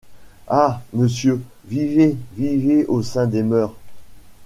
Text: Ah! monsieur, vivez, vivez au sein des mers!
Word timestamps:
Ah! 0.47 0.81
monsieur, 0.93 1.39
vivez, 1.65 2.17
vivez 2.35 2.87
au 2.87 3.03
sein 3.03 3.27
des 3.27 3.43
mers! 3.43 3.69